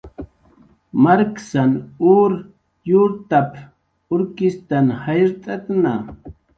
[1.03, 1.73] "Marksan
[2.17, 2.31] ur
[2.89, 3.53] yurtap""
[4.13, 5.93] urkistn jayrt'atna"